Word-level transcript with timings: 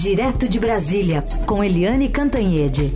Direto 0.00 0.48
de 0.48 0.60
Brasília, 0.60 1.24
com 1.44 1.64
Eliane 1.64 2.08
Cantanhede. 2.08 2.92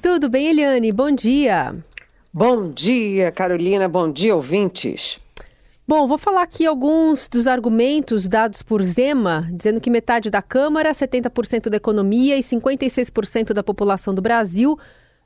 Tudo 0.00 0.30
bem, 0.30 0.46
Eliane? 0.46 0.90
Bom 0.92 1.10
dia. 1.12 1.76
Bom 2.32 2.72
dia, 2.72 3.30
Carolina. 3.30 3.86
Bom 3.86 4.10
dia, 4.10 4.34
ouvintes. 4.34 5.20
Bom, 5.86 6.08
vou 6.08 6.16
falar 6.16 6.40
aqui 6.40 6.64
alguns 6.64 7.28
dos 7.28 7.46
argumentos 7.46 8.26
dados 8.26 8.62
por 8.62 8.82
Zema, 8.82 9.46
dizendo 9.52 9.78
que 9.78 9.90
metade 9.90 10.30
da 10.30 10.40
Câmara, 10.40 10.92
70% 10.92 11.68
da 11.68 11.76
economia 11.76 12.38
e 12.38 12.42
56% 12.42 13.52
da 13.52 13.62
população 13.62 14.14
do 14.14 14.22
Brasil, 14.22 14.78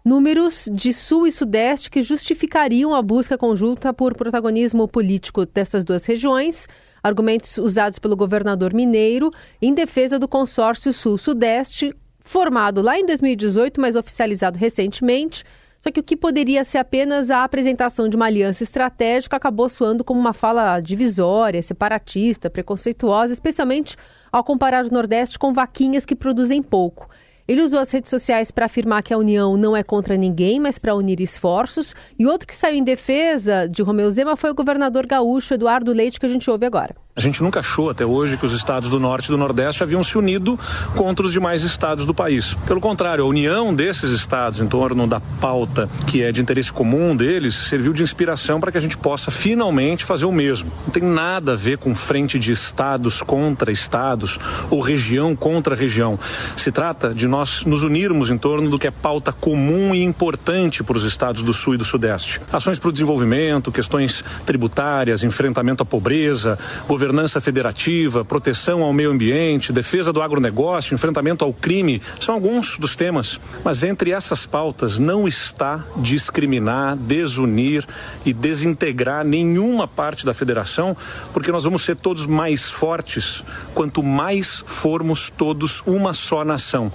números 0.04 0.68
de 0.70 0.92
Sul 0.92 1.26
e 1.26 1.32
Sudeste 1.32 1.90
que 1.90 2.02
justificariam 2.02 2.94
a 2.94 3.00
busca 3.00 3.38
conjunta 3.38 3.92
por 3.94 4.14
protagonismo 4.14 4.86
político 4.86 5.46
dessas 5.46 5.82
duas 5.82 6.04
regiões. 6.04 6.68
Argumentos 7.02 7.56
usados 7.56 7.98
pelo 7.98 8.16
governador 8.16 8.74
mineiro 8.74 9.30
em 9.60 9.72
defesa 9.72 10.18
do 10.18 10.28
consórcio 10.28 10.92
Sul-Sudeste, 10.92 11.94
formado 12.20 12.82
lá 12.82 12.98
em 12.98 13.06
2018, 13.06 13.80
mas 13.80 13.96
oficializado 13.96 14.58
recentemente. 14.58 15.44
Só 15.80 15.90
que 15.90 16.00
o 16.00 16.02
que 16.02 16.16
poderia 16.16 16.64
ser 16.64 16.78
apenas 16.78 17.30
a 17.30 17.44
apresentação 17.44 18.08
de 18.08 18.16
uma 18.16 18.26
aliança 18.26 18.62
estratégica 18.62 19.36
acabou 19.36 19.68
soando 19.68 20.02
como 20.02 20.18
uma 20.18 20.32
fala 20.32 20.80
divisória, 20.80 21.62
separatista, 21.62 22.48
preconceituosa, 22.48 23.34
especialmente 23.34 23.96
ao 24.32 24.42
comparar 24.42 24.86
o 24.86 24.92
Nordeste 24.92 25.38
com 25.38 25.52
vaquinhas 25.52 26.06
que 26.06 26.16
produzem 26.16 26.62
pouco. 26.62 27.08
Ele 27.46 27.60
usou 27.60 27.78
as 27.78 27.90
redes 27.90 28.08
sociais 28.08 28.50
para 28.50 28.64
afirmar 28.64 29.02
que 29.02 29.12
a 29.12 29.18
União 29.18 29.56
não 29.56 29.76
é 29.76 29.82
contra 29.82 30.16
ninguém, 30.16 30.58
mas 30.58 30.78
para 30.78 30.94
unir 30.94 31.20
esforços. 31.20 31.94
E 32.18 32.26
outro 32.26 32.46
que 32.46 32.56
saiu 32.56 32.76
em 32.76 32.82
defesa 32.82 33.68
de 33.68 33.82
Romeu 33.82 34.10
Zema 34.10 34.34
foi 34.34 34.50
o 34.50 34.54
governador 34.54 35.06
gaúcho 35.06 35.52
Eduardo 35.52 35.92
Leite, 35.92 36.18
que 36.18 36.24
a 36.24 36.28
gente 36.28 36.50
ouve 36.50 36.64
agora. 36.64 36.94
A 37.16 37.20
gente 37.20 37.44
nunca 37.44 37.60
achou 37.60 37.90
até 37.90 38.04
hoje 38.04 38.36
que 38.36 38.44
os 38.44 38.52
estados 38.52 38.90
do 38.90 38.98
Norte 38.98 39.26
e 39.26 39.28
do 39.28 39.38
Nordeste 39.38 39.84
haviam 39.84 40.02
se 40.02 40.18
unido 40.18 40.58
contra 40.96 41.24
os 41.24 41.30
demais 41.30 41.62
estados 41.62 42.04
do 42.04 42.12
país. 42.12 42.54
Pelo 42.66 42.80
contrário, 42.80 43.22
a 43.22 43.26
união 43.28 43.72
desses 43.72 44.10
estados 44.10 44.58
em 44.58 44.66
torno 44.66 45.06
da 45.06 45.20
pauta 45.20 45.88
que 46.08 46.24
é 46.24 46.32
de 46.32 46.42
interesse 46.42 46.72
comum 46.72 47.14
deles 47.14 47.54
serviu 47.54 47.92
de 47.92 48.02
inspiração 48.02 48.58
para 48.58 48.72
que 48.72 48.78
a 48.78 48.80
gente 48.80 48.96
possa 48.96 49.30
finalmente 49.30 50.04
fazer 50.04 50.24
o 50.24 50.32
mesmo. 50.32 50.72
Não 50.86 50.90
tem 50.90 51.04
nada 51.04 51.52
a 51.52 51.56
ver 51.56 51.78
com 51.78 51.94
frente 51.94 52.36
de 52.36 52.50
estados 52.50 53.22
contra 53.22 53.70
estados 53.70 54.36
ou 54.68 54.80
região 54.80 55.36
contra 55.36 55.76
região. 55.76 56.18
Se 56.56 56.72
trata 56.72 57.14
de 57.14 57.28
nós 57.28 57.64
nos 57.64 57.84
unirmos 57.84 58.28
em 58.28 58.36
torno 58.36 58.68
do 58.68 58.76
que 58.76 58.88
é 58.88 58.90
pauta 58.90 59.32
comum 59.32 59.94
e 59.94 60.02
importante 60.02 60.82
para 60.82 60.96
os 60.96 61.04
estados 61.04 61.44
do 61.44 61.52
Sul 61.52 61.74
e 61.74 61.78
do 61.78 61.84
Sudeste. 61.84 62.40
Ações 62.52 62.80
para 62.80 62.88
o 62.88 62.92
desenvolvimento, 62.92 63.70
questões 63.70 64.24
tributárias, 64.44 65.22
enfrentamento 65.22 65.84
à 65.84 65.86
pobreza, 65.86 66.58
governo 66.88 67.03
governança 67.04 67.38
federativa, 67.38 68.24
proteção 68.24 68.82
ao 68.82 68.90
meio 68.90 69.10
ambiente, 69.10 69.74
defesa 69.74 70.10
do 70.10 70.22
agronegócio, 70.22 70.94
enfrentamento 70.94 71.44
ao 71.44 71.52
crime, 71.52 72.00
são 72.18 72.34
alguns 72.34 72.78
dos 72.78 72.96
temas. 72.96 73.38
Mas 73.62 73.82
entre 73.82 74.10
essas 74.10 74.46
pautas 74.46 74.98
não 74.98 75.28
está 75.28 75.84
discriminar, 75.98 76.96
desunir 76.96 77.86
e 78.24 78.32
desintegrar 78.32 79.22
nenhuma 79.22 79.86
parte 79.86 80.24
da 80.24 80.32
federação, 80.32 80.96
porque 81.34 81.52
nós 81.52 81.64
vamos 81.64 81.82
ser 81.82 81.94
todos 81.94 82.26
mais 82.26 82.70
fortes 82.70 83.44
quanto 83.74 84.02
mais 84.02 84.64
formos 84.66 85.28
todos 85.28 85.82
uma 85.86 86.14
só 86.14 86.42
nação. 86.42 86.90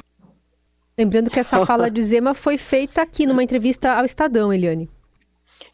Lembrando 0.97 1.29
que 1.29 1.39
essa 1.39 1.63
fala 1.67 1.91
de 1.91 2.03
Zema 2.03 2.33
foi 2.33 2.57
feita 2.57 3.03
aqui 3.03 3.27
numa 3.27 3.43
entrevista 3.43 3.93
ao 3.93 4.05
Estadão, 4.05 4.51
Eliane. 4.51 4.89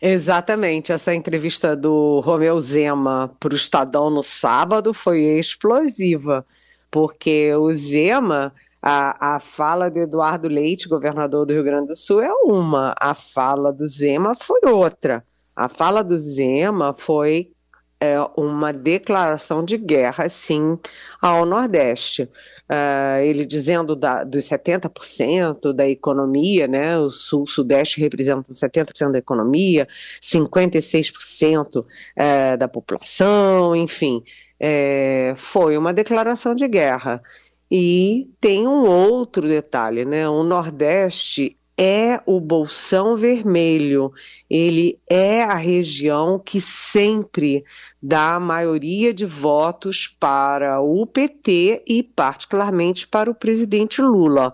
Exatamente. 0.07 0.91
Essa 0.91 1.15
entrevista 1.15 1.75
do 1.75 2.19
Romeu 2.19 2.61
Zema 2.61 3.35
para 3.39 3.53
o 3.53 3.55
Estadão 3.55 4.07
no 4.11 4.21
sábado 4.21 4.93
foi 4.93 5.21
explosiva, 5.21 6.45
porque 6.91 7.51
o 7.55 7.73
Zema, 7.73 8.53
a, 8.79 9.35
a 9.37 9.39
fala 9.39 9.89
de 9.89 10.01
Eduardo 10.01 10.47
Leite, 10.47 10.87
governador 10.87 11.43
do 11.47 11.53
Rio 11.53 11.63
Grande 11.63 11.87
do 11.87 11.95
Sul, 11.95 12.21
é 12.21 12.31
uma, 12.31 12.93
a 13.01 13.15
fala 13.15 13.73
do 13.73 13.87
Zema 13.87 14.35
foi 14.35 14.59
outra. 14.67 15.25
A 15.55 15.67
fala 15.67 16.03
do 16.03 16.15
Zema 16.19 16.93
foi 16.93 17.51
é, 17.99 18.17
uma 18.35 18.73
declaração 18.73 19.63
de 19.63 19.77
guerra, 19.77 20.29
sim, 20.29 20.77
ao 21.21 21.45
Nordeste. 21.45 22.23
Uh, 22.67 23.21
ele 23.23 23.45
dizendo 23.45 23.95
da, 23.95 24.23
dos 24.23 24.43
70% 24.43 25.71
da 25.71 25.87
economia, 25.87 26.67
né, 26.67 26.97
o 26.97 27.09
Sul-Sudeste 27.09 28.01
representa 28.01 28.51
70% 28.51 29.11
da 29.11 29.19
economia, 29.19 29.87
56% 30.21 31.77
uh, 31.81 31.85
eh, 32.15 32.57
da 32.57 32.67
população, 32.67 33.75
enfim, 33.75 34.23
é, 34.59 35.33
foi 35.37 35.77
uma 35.77 35.93
declaração 35.93 36.55
de 36.55 36.67
guerra. 36.67 37.21
E 37.69 38.29
tem 38.41 38.67
um 38.67 38.85
outro 38.87 39.47
detalhe, 39.47 40.03
né, 40.03 40.27
o 40.27 40.43
Nordeste 40.43 41.57
é 41.77 42.21
o 42.25 42.39
Bolsão 42.39 43.17
Vermelho, 43.17 44.11
ele 44.49 44.99
é 45.09 45.43
a 45.43 45.55
região 45.55 46.39
que 46.39 46.61
sempre 46.61 47.63
dá 48.01 48.35
a 48.35 48.39
maioria 48.39 49.13
de 49.13 49.25
votos 49.25 50.07
para 50.07 50.79
o 50.81 51.05
PT 51.05 51.83
e, 51.87 52.01
particularmente, 52.01 53.07
para 53.07 53.29
o 53.29 53.35
presidente 53.35 54.01
Lula. 54.01 54.53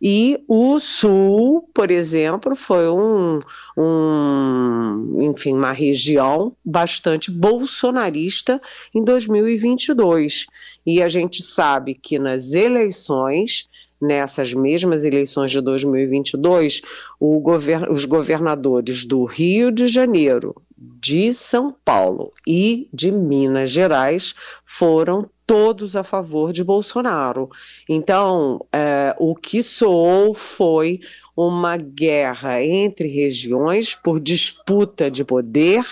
E 0.00 0.42
o 0.48 0.78
Sul, 0.80 1.68
por 1.72 1.90
exemplo, 1.90 2.54
foi 2.56 2.88
um, 2.88 3.40
um, 3.76 5.18
enfim, 5.22 5.54
uma 5.54 5.72
região 5.72 6.56
bastante 6.64 7.30
bolsonarista 7.30 8.60
em 8.94 9.04
2022. 9.04 10.46
E 10.84 11.02
a 11.02 11.08
gente 11.08 11.42
sabe 11.42 11.94
que 11.94 12.18
nas 12.18 12.52
eleições 12.52 13.68
nessas 14.00 14.52
mesmas 14.52 15.04
eleições 15.04 15.50
de 15.50 15.60
2022, 15.60 16.82
govern 17.20 17.90
os 17.90 18.04
governadores 18.04 19.04
do 19.04 19.24
Rio 19.24 19.70
de 19.70 19.88
Janeiro, 19.88 20.54
de 20.76 21.32
São 21.32 21.74
Paulo 21.84 22.32
e 22.46 22.88
de 22.92 23.10
Minas 23.10 23.70
Gerais 23.70 24.34
foram 24.64 25.30
todos 25.46 25.94
a 25.94 26.02
favor 26.02 26.52
de 26.52 26.64
Bolsonaro. 26.64 27.50
Então, 27.88 28.64
é, 28.72 29.14
o 29.18 29.34
que 29.34 29.62
soou 29.62 30.34
foi 30.34 31.00
uma 31.36 31.76
guerra 31.76 32.62
entre 32.62 33.08
regiões 33.08 33.94
por 33.94 34.20
disputa 34.20 35.10
de 35.10 35.24
poder, 35.24 35.84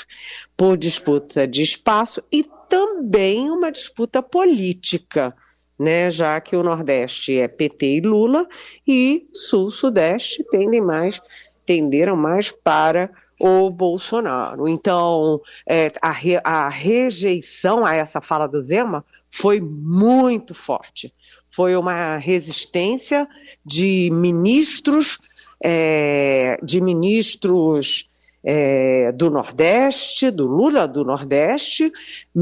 por 0.56 0.76
disputa 0.76 1.46
de 1.46 1.62
espaço 1.62 2.22
e 2.32 2.44
também 2.68 3.50
uma 3.50 3.70
disputa 3.70 4.22
política 4.22 5.34
né, 5.82 6.10
já 6.10 6.41
que 6.41 6.54
o 6.54 6.62
Nordeste 6.62 7.41
é 7.41 7.48
PT 7.48 7.97
e 7.97 8.00
Lula 8.00 8.47
e 8.87 9.28
Sul-Sudeste 9.32 10.44
tendem 10.48 10.81
mais, 10.81 11.20
tenderam 11.66 12.16
mais 12.16 12.53
para 12.53 13.10
o 13.41 13.69
Bolsonaro. 13.69 14.69
Então, 14.69 15.41
é, 15.69 15.91
a, 16.00 16.12
re, 16.12 16.41
a 16.44 16.69
rejeição 16.69 17.84
a 17.84 17.94
essa 17.94 18.21
fala 18.21 18.47
do 18.47 18.62
Zema 18.62 19.04
foi 19.28 19.60
muito 19.60 20.54
forte. 20.54 21.12
Foi 21.50 21.75
uma 21.75 22.16
resistência 22.16 23.28
de 23.66 24.09
ministros, 24.12 25.19
é, 25.62 26.60
de 26.62 26.81
ministros 26.81 28.09
é, 28.44 29.12
do 29.12 29.30
Nordeste, 29.30 30.30
do 30.30 30.47
Lula 30.47 30.88
do 30.88 31.04
Nordeste, 31.04 31.92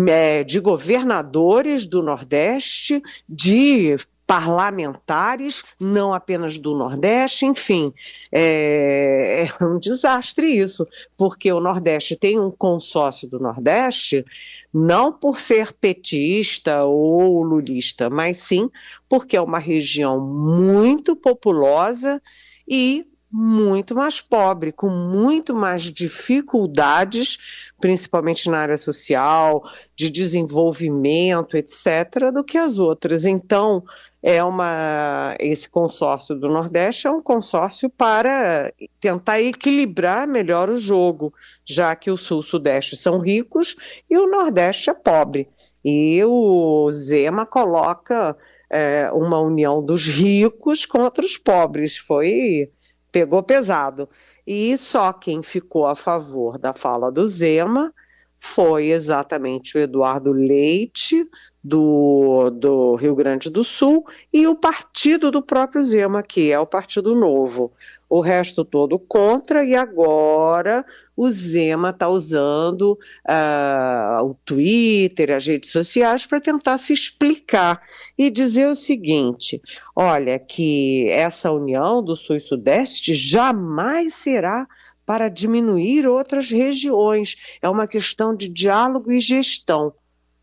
é, 0.09 0.43
de 0.45 0.59
governadores 0.61 1.87
do 1.87 2.03
Nordeste, 2.03 3.03
de 3.29 3.97
parlamentares, 4.31 5.65
não 5.81 6.15
apenas 6.15 6.57
do 6.57 6.73
Nordeste, 6.77 7.47
enfim, 7.47 7.93
é, 8.31 9.49
é, 9.61 9.65
um 9.65 9.77
desastre 9.77 10.47
isso, 10.47 10.87
porque 11.19 11.51
o 11.51 11.59
Nordeste 11.59 12.15
tem 12.15 12.39
um 12.39 12.49
consórcio 12.49 13.29
do 13.29 13.41
Nordeste, 13.41 14.25
não 14.73 15.13
por 15.13 15.41
ser 15.41 15.73
petista 15.73 16.85
ou 16.85 17.43
lulista, 17.43 18.09
mas 18.09 18.37
sim 18.37 18.71
porque 19.09 19.37
é 19.37 19.41
uma 19.41 19.59
região 19.59 20.21
muito 20.21 21.17
populosa 21.17 22.23
e 22.69 23.10
muito 23.33 23.95
mais 23.95 24.21
pobre, 24.21 24.73
com 24.73 24.89
muito 24.89 25.55
mais 25.55 25.85
dificuldades, 25.85 27.71
principalmente 27.81 28.51
na 28.51 28.59
área 28.59 28.77
social, 28.77 29.63
de 29.97 30.11
desenvolvimento, 30.11 31.57
etc., 31.57 32.33
do 32.33 32.43
que 32.43 32.59
as 32.59 32.79
outras. 32.79 33.25
Então, 33.25 33.85
é 34.23 34.43
uma 34.43 35.35
esse 35.39 35.69
consórcio 35.69 36.35
do 36.35 36.49
Nordeste 36.49 37.07
é 37.07 37.11
um 37.11 37.21
consórcio 37.21 37.89
para 37.89 38.73
tentar 39.01 39.41
equilibrar 39.41 40.27
melhor 40.27 40.69
o 40.69 40.77
jogo, 40.77 41.33
já 41.65 41.95
que 41.97 42.11
o 42.11 42.17
Sul 42.17 42.41
e 42.41 42.45
Sudeste 42.45 42.97
são 42.97 43.19
ricos 43.19 43.77
e 44.11 44.19
o 44.19 44.27
Nordeste 44.27 44.91
é 44.91 44.95
pobre. 44.95 45.49
E 45.83 46.23
o 46.25 46.91
Zema 46.91 47.47
coloca 47.47 48.37
é, 48.69 49.11
uma 49.13 49.41
união 49.41 49.83
dos 49.83 50.07
ricos 50.07 50.85
contra 50.85 51.25
os 51.25 51.39
pobres. 51.39 51.97
Foi 51.97 52.71
pegou 53.11 53.43
pesado. 53.43 54.09
E 54.47 54.77
só 54.79 55.13
quem 55.13 55.43
ficou 55.43 55.87
a 55.87 55.95
favor 55.95 56.59
da 56.59 56.73
fala 56.73 57.11
do 57.11 57.27
Zema 57.27 57.93
foi 58.43 58.87
exatamente 58.87 59.77
o 59.77 59.81
Eduardo 59.81 60.33
Leite, 60.33 61.29
do, 61.63 62.49
do 62.49 62.95
Rio 62.95 63.15
Grande 63.15 63.51
do 63.51 63.63
Sul, 63.63 64.03
e 64.33 64.47
o 64.47 64.55
partido 64.55 65.31
do 65.31 65.43
próprio 65.43 65.85
Zema, 65.85 66.23
que 66.23 66.51
é 66.51 66.59
o 66.59 66.67
Partido 66.67 67.15
Novo. 67.15 67.71
O 68.09 68.23
resto 68.23 68.65
todo 68.65 68.99
contra, 68.99 69.63
e 69.63 69.77
agora 69.77 70.85
o 71.15 71.29
Zema 71.29 71.91
está 71.91 72.09
usando 72.09 72.99
uh, 73.29 74.25
o 74.25 74.35
Twitter, 74.43 75.31
as 75.33 75.47
redes 75.47 75.71
sociais, 75.71 76.25
para 76.25 76.41
tentar 76.41 76.79
se 76.79 76.95
explicar 76.95 77.83
e 78.17 78.31
dizer 78.31 78.69
o 78.69 78.75
seguinte: 78.75 79.61
olha, 79.95 80.39
que 80.39 81.07
essa 81.11 81.53
união 81.53 82.03
do 82.03 82.17
Sul 82.17 82.37
e 82.37 82.41
Sudeste 82.41 83.15
jamais 83.15 84.15
será 84.15 84.67
para 85.11 85.29
diminuir 85.29 86.07
outras 86.07 86.51
regiões. 86.51 87.35
É 87.61 87.69
uma 87.69 87.89
questão 87.89 88.33
de 88.33 88.49
diálogo 88.49 89.11
e 89.11 89.19
gestão. 89.19 89.93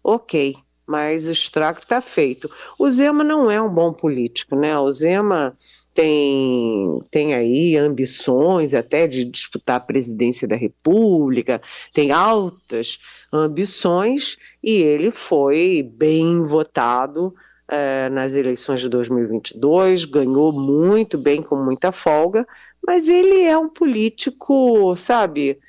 Ok, 0.03 0.57
mas 0.85 1.25
o 1.25 1.31
estrago 1.31 1.79
está 1.79 2.01
feito. 2.01 2.51
O 2.77 2.89
Zema 2.89 3.23
não 3.23 3.49
é 3.49 3.61
um 3.61 3.73
bom 3.73 3.93
político, 3.93 4.57
né? 4.57 4.77
O 4.77 4.91
Zema 4.91 5.55
tem, 5.93 7.01
tem 7.09 7.33
aí 7.33 7.77
ambições 7.77 8.73
até 8.73 9.07
de 9.07 9.23
disputar 9.23 9.77
a 9.77 9.79
presidência 9.79 10.45
da 10.45 10.57
República, 10.57 11.61
tem 11.93 12.11
altas 12.11 12.99
ambições 13.31 14.35
e 14.61 14.81
ele 14.81 15.11
foi 15.11 15.81
bem 15.81 16.43
votado 16.43 17.33
é, 17.69 18.07
nas 18.09 18.33
eleições 18.33 18.79
de 18.79 18.89
2022, 18.89 20.05
ganhou 20.05 20.53
muito 20.53 21.17
bem, 21.17 21.41
com 21.41 21.57
muita 21.57 21.91
folga, 21.91 22.47
mas 22.87 23.09
ele 23.09 23.43
é 23.43 23.57
um 23.57 23.67
político, 23.67 24.95
sabe? 24.95 25.59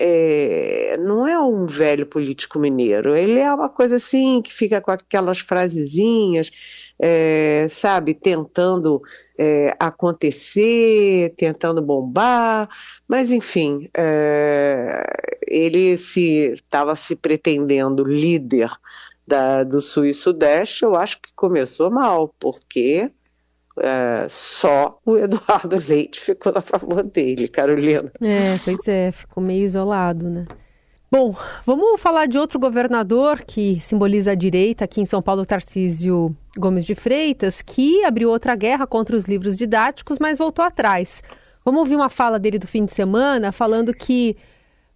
É, 0.00 0.96
não 0.98 1.26
é 1.26 1.36
um 1.40 1.66
velho 1.66 2.06
político 2.06 2.60
mineiro, 2.60 3.16
ele 3.16 3.40
é 3.40 3.52
uma 3.52 3.68
coisa 3.68 3.96
assim 3.96 4.40
que 4.40 4.54
fica 4.54 4.80
com 4.80 4.92
aquelas 4.92 5.40
frasezinhas, 5.40 6.52
é, 7.00 7.66
sabe, 7.68 8.14
tentando 8.14 9.02
é, 9.36 9.74
acontecer, 9.76 11.34
tentando 11.36 11.82
bombar, 11.82 12.68
mas 13.08 13.32
enfim, 13.32 13.90
é, 13.96 15.02
ele 15.48 15.96
se 15.96 16.52
estava 16.54 16.94
se 16.94 17.16
pretendendo 17.16 18.04
líder 18.04 18.70
da, 19.26 19.64
do 19.64 19.82
Sul 19.82 20.06
e 20.06 20.14
Sudeste, 20.14 20.84
eu 20.84 20.94
acho 20.94 21.20
que 21.20 21.30
começou 21.34 21.90
mal, 21.90 22.32
porque 22.38 23.10
é, 23.82 24.26
só 24.28 24.98
o 25.04 25.16
Eduardo 25.16 25.78
Leite 25.86 26.20
ficou 26.20 26.52
a 26.54 26.60
favor 26.60 27.02
dele, 27.02 27.48
Carolina. 27.48 28.12
É, 28.20 28.56
pois 28.64 28.88
é, 28.88 29.10
ficou 29.10 29.42
meio 29.42 29.64
isolado, 29.64 30.28
né? 30.28 30.46
Bom, 31.10 31.34
vamos 31.64 31.98
falar 31.98 32.26
de 32.26 32.36
outro 32.36 32.58
governador 32.60 33.42
que 33.42 33.80
simboliza 33.80 34.32
a 34.32 34.34
direita 34.34 34.84
aqui 34.84 35.00
em 35.00 35.06
São 35.06 35.22
Paulo, 35.22 35.46
Tarcísio 35.46 36.36
Gomes 36.54 36.84
de 36.84 36.94
Freitas, 36.94 37.62
que 37.62 38.04
abriu 38.04 38.28
outra 38.28 38.54
guerra 38.54 38.86
contra 38.86 39.16
os 39.16 39.24
livros 39.24 39.56
didáticos, 39.56 40.18
mas 40.18 40.36
voltou 40.36 40.62
atrás. 40.62 41.22
Vamos 41.64 41.80
ouvir 41.80 41.96
uma 41.96 42.10
fala 42.10 42.38
dele 42.38 42.58
do 42.58 42.66
fim 42.66 42.84
de 42.84 42.92
semana, 42.92 43.52
falando 43.52 43.94
que, 43.94 44.36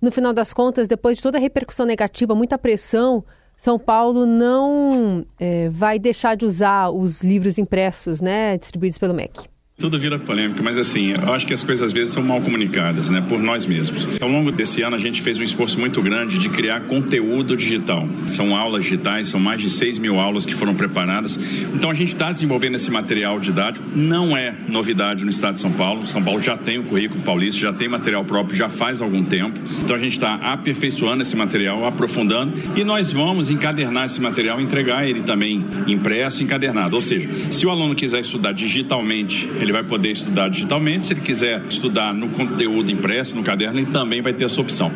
no 0.03 0.13
final 0.13 0.35
das 0.35 0.53
contas, 0.53 0.87
depois 0.87 1.17
de 1.17 1.23
toda 1.23 1.39
a 1.39 1.41
repercussão 1.41 1.87
negativa, 1.87 2.35
muita 2.35 2.59
pressão 2.59 3.25
são 3.63 3.79
Paulo 3.79 4.27
não 4.27 5.25
é, 5.39 5.69
vai 5.69 5.97
deixar 5.97 6.35
de 6.35 6.45
usar 6.45 6.91
os 6.91 7.23
livros 7.23 7.59
impressos, 7.59 8.21
né, 8.21 8.59
distribuídos 8.59 8.99
pelo 8.99 9.15
MEC. 9.15 9.49
Tudo 9.79 9.99
vira 9.99 10.19
polêmica, 10.19 10.63
mas 10.63 10.79
assim, 10.79 11.13
eu 11.13 11.33
acho 11.33 11.47
que 11.47 11.53
as 11.53 11.65
coisas 11.65 11.83
às 11.83 11.93
vezes 11.93 12.13
são 12.13 12.23
mal 12.23 12.41
comunicadas, 12.41 13.11
né, 13.11 13.21
por 13.27 13.41
nós 13.41 13.67
mesmos. 13.67 14.07
Ao 14.21 14.29
longo 14.29 14.53
desse 14.53 14.83
ano, 14.83 14.95
a 14.95 14.99
gente 14.99 15.21
fez 15.23 15.41
um 15.41 15.43
esforço 15.43 15.81
muito 15.81 16.01
grande 16.01 16.39
de 16.39 16.49
criar 16.51 16.83
conteúdo 16.83 17.57
digital. 17.57 18.07
São 18.29 18.55
aulas 18.55 18.85
digitais, 18.85 19.29
são 19.29 19.41
mais 19.41 19.61
de 19.61 19.71
6 19.71 19.99
mil 19.99 20.21
aulas 20.21 20.47
que 20.47 20.55
foram 20.55 20.75
preparadas. 20.75 21.37
Então, 21.75 21.91
a 21.91 21.95
gente 21.95 22.11
está 22.11 22.31
desenvolvendo 22.31 22.77
esse 22.77 22.91
material 22.91 23.41
didático. 23.41 23.85
Não 23.93 24.37
é 24.37 24.55
novidade 24.69 25.25
no 25.25 25.31
estado 25.31 25.55
de 25.55 25.61
São 25.61 25.73
Paulo. 25.73 26.07
São 26.07 26.23
Paulo 26.23 26.41
já 26.41 26.57
tem 26.57 26.79
o 26.79 26.85
currículo 26.85 27.23
paulista, 27.23 27.59
já 27.59 27.73
tem 27.73 27.89
material 27.89 28.25
próprio, 28.25 28.55
já 28.55 28.69
faz 28.69 29.01
algum 29.01 29.25
tempo. 29.25 29.59
Então, 29.83 29.97
a 29.97 29.99
gente 29.99 30.13
está 30.13 30.35
aperfeiçoando 30.35 31.23
esse 31.23 31.35
material, 31.35 31.85
aprofundando, 31.87 32.53
e 32.77 32.85
nós 32.85 33.11
vamos 33.13 33.51
encadernar 33.51 34.05
esse 34.05 34.21
material 34.21 34.61
entregar 34.61 35.09
ele 35.09 35.23
também 35.23 35.65
impresso, 35.89 36.43
encadernado. 36.43 36.95
Ou 36.95 37.03
seja, 37.03 37.29
se 37.51 37.67
o 37.67 37.71
aluno 37.71 37.97
quiser 37.97 38.21
estudar 38.21 38.53
digitalmente, 38.53 39.51
ele 39.63 39.73
vai 39.73 39.85
poder 39.85 40.11
estudar 40.11 40.49
digitalmente. 40.49 41.07
Se 41.07 41.13
ele 41.13 41.21
quiser 41.21 41.65
estudar 41.67 42.13
no 42.13 42.31
conteúdo 42.31 42.91
impresso, 42.91 43.37
no 43.37 43.45
caderno, 43.45 43.79
ele 43.79 43.91
também 43.91 44.21
vai 44.21 44.33
ter 44.33 44.45
essa 44.45 44.61
opção. 44.61 44.93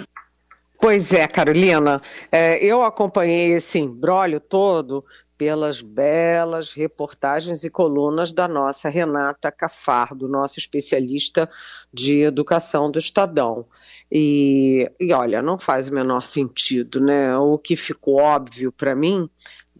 Pois 0.81 1.13
é, 1.13 1.27
Carolina. 1.27 2.01
É, 2.31 2.63
eu 2.65 2.83
acompanhei 2.83 3.53
esse 3.53 3.79
embrólio 3.79 4.41
todo 4.41 5.05
pelas 5.37 5.81
belas 5.81 6.73
reportagens 6.73 7.63
e 7.65 7.71
colunas 7.71 8.33
da 8.33 8.49
nossa 8.49 8.89
Renata 8.89 9.53
Cafardo, 9.53 10.29
nossa 10.29 10.59
especialista 10.59 11.49
de 11.93 12.23
educação 12.23 12.91
do 12.91 12.99
Estadão. 12.99 13.67
E, 14.11 14.91
e 14.99 15.13
olha, 15.13 15.43
não 15.43 15.59
faz 15.59 15.89
o 15.89 15.95
menor 15.95 16.25
sentido, 16.25 17.01
né? 17.01 17.37
O 17.37 17.59
que 17.59 17.77
ficou 17.77 18.21
óbvio 18.21 18.73
para 18.73 18.95
mim 18.95 19.29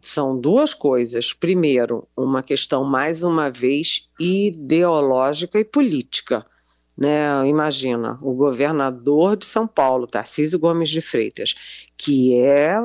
são 0.07 0.39
duas 0.39 0.73
coisas. 0.73 1.33
Primeiro, 1.33 2.07
uma 2.17 2.43
questão, 2.43 2.85
mais 2.85 3.23
uma 3.23 3.51
vez, 3.51 4.09
ideológica 4.19 5.59
e 5.59 5.65
política. 5.65 6.47
Né? 6.97 7.47
Imagina, 7.47 8.19
o 8.23 8.33
governador 8.33 9.37
de 9.37 9.45
São 9.45 9.67
Paulo, 9.67 10.07
Tarcísio 10.07 10.59
Gomes 10.59 10.89
de 10.89 11.01
Freitas, 11.01 11.55
que 11.97 12.35
é 12.39 12.79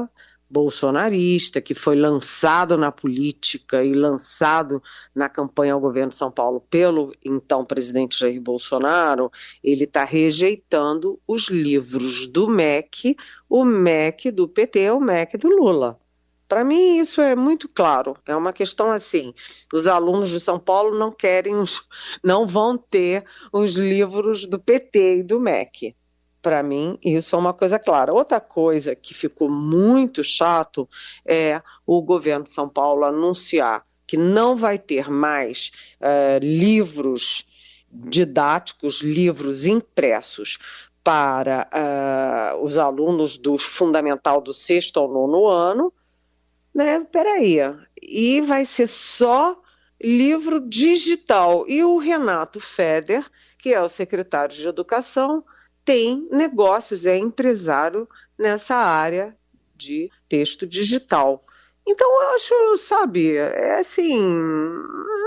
bolsonarista, 0.49 1.61
que 1.61 1.73
foi 1.73 1.95
lançado 1.95 2.77
na 2.77 2.91
política 2.91 3.81
e 3.83 3.93
lançado 3.93 4.83
na 5.15 5.29
campanha 5.29 5.73
ao 5.73 5.79
governo 5.79 6.09
de 6.09 6.15
São 6.15 6.29
Paulo 6.29 6.59
pelo 6.69 7.13
então 7.23 7.63
presidente 7.63 8.19
Jair 8.19 8.41
Bolsonaro, 8.41 9.31
ele 9.63 9.85
está 9.85 10.03
rejeitando 10.03 11.17
os 11.25 11.47
livros 11.47 12.27
do 12.27 12.49
MEC, 12.49 13.15
o 13.49 13.63
MEC 13.63 14.29
do 14.29 14.45
PT, 14.45 14.91
o 14.91 14.99
MEC 14.99 15.37
do 15.37 15.47
Lula. 15.47 16.00
Para 16.51 16.65
mim, 16.65 16.97
isso 16.97 17.21
é 17.21 17.33
muito 17.33 17.69
claro. 17.69 18.13
É 18.27 18.35
uma 18.35 18.51
questão 18.51 18.89
assim: 18.89 19.33
os 19.71 19.87
alunos 19.87 20.27
de 20.27 20.37
São 20.37 20.59
Paulo 20.59 20.99
não 20.99 21.09
querem, 21.09 21.55
os, 21.55 21.81
não 22.21 22.45
vão 22.45 22.77
ter 22.77 23.23
os 23.53 23.75
livros 23.75 24.45
do 24.45 24.59
PT 24.59 25.19
e 25.19 25.23
do 25.23 25.39
MEC. 25.39 25.95
Para 26.41 26.61
mim, 26.61 26.99
isso 27.01 27.37
é 27.37 27.39
uma 27.39 27.53
coisa 27.53 27.79
clara. 27.79 28.13
Outra 28.13 28.41
coisa 28.41 28.93
que 28.93 29.13
ficou 29.13 29.49
muito 29.49 30.25
chato 30.25 30.89
é 31.25 31.61
o 31.85 32.01
governo 32.01 32.43
de 32.43 32.51
São 32.51 32.67
Paulo 32.67 33.05
anunciar 33.05 33.85
que 34.05 34.17
não 34.17 34.57
vai 34.57 34.77
ter 34.77 35.09
mais 35.09 35.71
uh, 36.01 36.37
livros 36.43 37.45
didáticos, 37.89 38.99
livros 38.99 39.65
impressos 39.65 40.59
para 41.01 41.69
uh, 41.71 42.61
os 42.61 42.77
alunos 42.77 43.37
do 43.37 43.57
fundamental 43.57 44.41
do 44.41 44.53
sexto 44.53 44.99
ao 44.99 45.07
nono 45.07 45.47
ano, 45.47 45.93
né? 46.73 47.05
Peraí, 47.11 47.57
e 48.01 48.41
vai 48.41 48.65
ser 48.65 48.87
só 48.87 49.61
livro 50.01 50.59
digital. 50.59 51.65
E 51.67 51.83
o 51.83 51.97
Renato 51.97 52.59
Feder, 52.59 53.25
que 53.57 53.73
é 53.73 53.81
o 53.81 53.89
secretário 53.89 54.55
de 54.55 54.67
Educação, 54.67 55.43
tem 55.85 56.27
negócios, 56.31 57.05
é 57.05 57.17
empresário 57.17 58.07
nessa 58.37 58.75
área 58.75 59.35
de 59.75 60.09
texto 60.29 60.65
digital. 60.65 61.43
Então, 61.87 62.07
eu 62.21 62.29
acho, 62.35 62.77
sabe, 62.77 63.35
é 63.35 63.79
assim, 63.79 64.21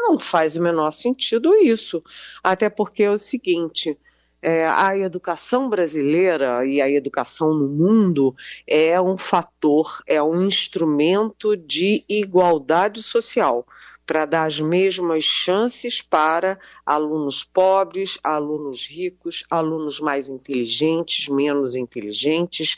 não 0.03 0.19
faz 0.19 0.55
o 0.57 0.63
menor 0.63 0.93
sentido 0.93 1.55
isso. 1.57 2.03
Até 2.43 2.71
porque 2.71 3.03
é 3.03 3.11
o 3.11 3.19
seguinte, 3.19 3.99
é, 4.45 4.67
a 4.69 4.95
educação 4.99 5.71
brasileira 5.71 6.67
e 6.67 6.79
a 6.83 6.91
educação 6.91 7.55
no 7.55 7.67
mundo 7.67 8.37
é 8.67 9.01
um 9.01 9.17
fator, 9.17 10.03
é 10.07 10.23
um 10.23 10.43
instrumento 10.43 11.57
de 11.57 12.05
igualdade 12.07 13.03
social 13.03 13.67
para 14.05 14.27
dar 14.27 14.45
as 14.45 14.61
mesmas 14.61 15.25
chances 15.25 16.03
para 16.03 16.59
alunos 16.85 17.43
pobres, 17.43 18.19
alunos 18.23 18.87
ricos, 18.87 19.47
alunos 19.49 19.99
mais 19.99 20.29
inteligentes, 20.29 21.27
menos 21.27 21.75
inteligentes, 21.75 22.77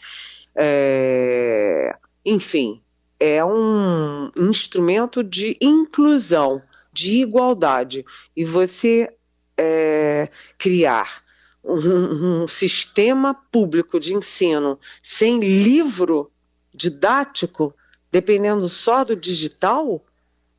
é, 0.54 1.96
enfim, 2.24 2.80
é 3.18 3.44
um 3.44 4.30
instrumento 4.36 5.24
de 5.24 5.56
inclusão, 5.60 6.62
de 6.92 7.22
igualdade. 7.22 8.04
E 8.36 8.44
você 8.44 9.12
é, 9.58 10.28
criar 10.56 11.25
um, 11.66 12.42
um 12.42 12.48
sistema 12.48 13.34
público 13.34 13.98
de 13.98 14.14
ensino 14.14 14.78
sem 15.02 15.40
livro 15.40 16.30
didático, 16.72 17.74
dependendo 18.12 18.68
só 18.68 19.04
do 19.04 19.16
digital, 19.16 20.04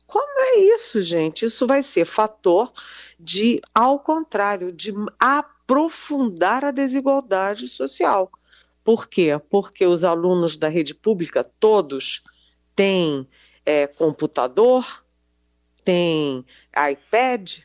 como 0.06 0.40
é 0.40 0.58
isso, 0.74 1.00
gente? 1.00 1.46
Isso 1.46 1.66
vai 1.66 1.82
ser 1.82 2.04
fator 2.04 2.72
de, 3.18 3.60
ao 3.74 3.98
contrário, 3.98 4.72
de 4.72 4.92
aprofundar 5.18 6.64
a 6.64 6.70
desigualdade 6.70 7.68
social. 7.68 8.30
Por 8.84 9.06
quê? 9.06 9.38
Porque 9.50 9.84
os 9.86 10.04
alunos 10.04 10.56
da 10.56 10.68
rede 10.68 10.94
pública, 10.94 11.44
todos, 11.44 12.22
têm 12.74 13.28
é, 13.66 13.86
computador, 13.86 15.04
têm 15.84 16.44
iPad, 16.90 17.58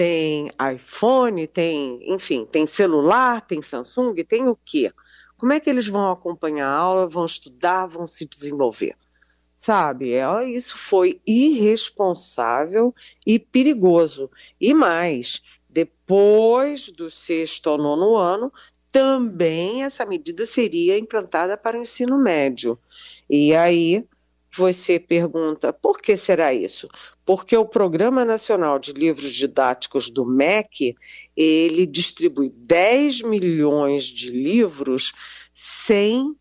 tem 0.00 0.50
iPhone, 0.74 1.46
tem, 1.46 2.00
enfim, 2.10 2.46
tem 2.50 2.66
celular, 2.66 3.42
tem 3.42 3.60
Samsung, 3.60 4.14
tem 4.26 4.48
o 4.48 4.56
quê? 4.56 4.90
Como 5.36 5.52
é 5.52 5.60
que 5.60 5.68
eles 5.68 5.86
vão 5.86 6.10
acompanhar 6.10 6.68
a 6.68 6.74
aula, 6.74 7.06
vão 7.06 7.26
estudar, 7.26 7.84
vão 7.84 8.06
se 8.06 8.24
desenvolver? 8.24 8.94
Sabe, 9.54 10.14
é, 10.14 10.48
isso 10.48 10.78
foi 10.78 11.20
irresponsável 11.26 12.94
e 13.26 13.38
perigoso. 13.38 14.30
E 14.58 14.72
mais, 14.72 15.42
depois 15.68 16.88
do 16.88 17.10
sexto 17.10 17.66
ou 17.66 17.76
nono 17.76 18.16
ano, 18.16 18.50
também 18.90 19.84
essa 19.84 20.06
medida 20.06 20.46
seria 20.46 20.98
implantada 20.98 21.58
para 21.58 21.78
o 21.78 21.82
ensino 21.82 22.16
médio. 22.16 22.78
E 23.28 23.54
aí 23.54 24.08
você 24.60 24.98
pergunta, 24.98 25.72
por 25.72 26.02
que 26.02 26.18
será 26.18 26.52
isso? 26.52 26.86
Porque 27.24 27.56
o 27.56 27.64
Programa 27.64 28.26
Nacional 28.26 28.78
de 28.78 28.92
Livros 28.92 29.34
Didáticos 29.34 30.10
do 30.10 30.26
MEC, 30.26 30.94
ele 31.34 31.86
distribui 31.86 32.50
10 32.50 33.22
milhões 33.22 34.04
de 34.04 34.30
livros 34.30 35.14
sem 35.54 36.36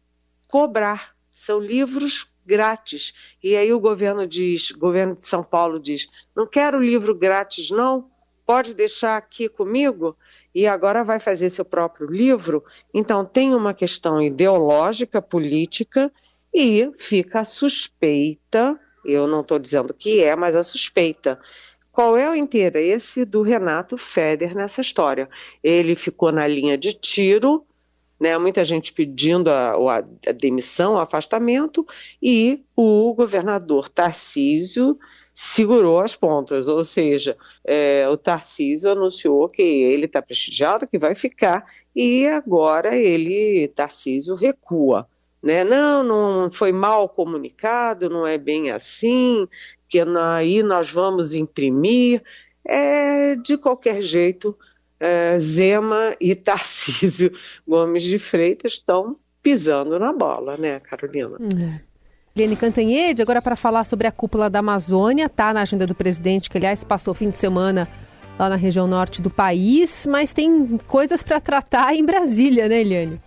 cobrar. 0.50 1.16
São 1.32 1.62
livros 1.62 2.28
grátis. 2.46 3.14
E 3.42 3.56
aí 3.56 3.72
o 3.72 3.80
governo 3.80 4.28
diz, 4.28 4.72
o 4.72 4.78
governo 4.78 5.16
de 5.16 5.22
São 5.22 5.42
Paulo 5.42 5.80
diz, 5.80 6.10
não 6.36 6.46
quero 6.46 6.84
livro 6.84 7.16
grátis 7.16 7.70
não, 7.70 8.12
pode 8.46 8.74
deixar 8.74 9.16
aqui 9.16 9.48
comigo 9.48 10.18
e 10.54 10.68
agora 10.68 11.06
vai 11.06 11.22
fazer 11.22 11.50
seu 11.50 11.64
próprio 11.64 12.06
livro. 12.06 12.66
Então 12.94 13.24
tem 13.24 13.56
uma 13.56 13.74
questão 13.74 14.22
ideológica, 14.22 15.22
política 15.22 16.12
e 16.54 16.92
fica 16.98 17.42
a 17.42 17.46
suspeita, 17.46 18.80
eu 19.06 19.28
não 19.28 19.42
estou 19.42 19.60
dizendo 19.60 19.94
que 19.94 20.24
é, 20.24 20.36
mas 20.36 20.56
a 20.56 20.64
suspeita. 20.64 21.40
Qual 21.92 22.16
é 22.16 22.30
o 22.30 22.36
interesse 22.36 23.26
do 23.26 23.42
Renato 23.42 23.98
Feder 23.98 24.56
nessa 24.56 24.82
história? 24.82 25.30
Ele 25.64 25.96
ficou 25.96 26.32
na 26.32 26.48
linha 26.48 26.78
de 26.78 26.94
tiro, 26.94 27.66
né, 28.20 28.38
muita 28.38 28.66
gente 28.66 28.94
pedindo 28.94 29.50
a, 29.50 29.72
a, 29.72 29.98
a 29.98 30.32
demissão, 30.32 30.94
o 30.94 31.00
afastamento, 31.00 31.86
e 32.22 32.64
o 32.76 33.14
governador 33.14 33.90
Tarcísio 33.90 34.98
segurou 35.34 36.02
as 36.02 36.16
pontas, 36.16 36.68
ou 36.68 36.84
seja, 36.84 37.38
é, 37.64 38.08
o 38.10 38.18
Tarcísio 38.18 38.92
anunciou 38.92 39.48
que 39.48 39.62
ele 39.62 40.06
está 40.06 40.22
prestigiado, 40.22 40.86
que 40.86 41.00
vai 41.00 41.16
ficar, 41.16 41.66
e 41.96 42.28
agora 42.28 42.96
ele, 42.96 43.70
Tarcísio, 43.70 44.36
recua 44.36 45.08
né? 45.42 45.64
Não, 45.64 46.04
não 46.04 46.52
foi 46.52 46.72
mal 46.72 47.08
comunicado, 47.10 48.10
não 48.10 48.28
é 48.28 48.38
bem 48.38 48.72
assim, 48.72 49.48
que 49.88 50.00
aí 50.00 50.62
nós 50.64 50.92
vamos 50.92 51.34
imprimir. 51.34 52.22
É, 52.66 53.36
de 53.36 53.58
qualquer 53.58 54.02
jeito, 54.02 54.56
é, 55.00 55.40
Zema 55.40 56.16
e 56.22 56.36
Tarcísio 56.36 57.32
Gomes 57.68 58.04
de 58.04 58.20
Freitas 58.20 58.74
estão 58.74 59.16
pisando 59.42 59.98
na 59.98 60.14
bola, 60.14 60.58
né, 60.58 60.80
Carolina? 60.80 61.38
É. 61.40 61.90
Liane 62.36 62.56
Cantanhede, 62.56 63.22
agora 63.22 63.42
para 63.42 63.56
falar 63.56 63.84
sobre 63.86 64.08
a 64.08 64.12
cúpula 64.12 64.50
da 64.50 64.60
Amazônia, 64.60 65.28
tá 65.28 65.54
na 65.54 65.62
agenda 65.62 65.88
do 65.88 65.96
presidente, 65.96 66.50
que 66.50 66.58
aliás 66.58 66.84
passou 66.84 67.12
o 67.12 67.16
fim 67.16 67.30
de 67.30 67.38
semana 67.38 67.88
lá 68.38 68.50
na 68.50 68.56
região 68.56 68.88
norte 68.88 69.22
do 69.22 69.30
país, 69.30 70.06
mas 70.06 70.32
tem 70.32 70.78
coisas 70.88 71.24
para 71.24 71.42
tratar 71.42 71.94
em 71.96 72.06
Brasília, 72.06 72.70
né, 72.70 72.82
Eliane? 72.82 73.20